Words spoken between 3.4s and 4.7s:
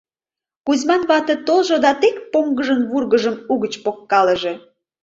угыч погкалыже.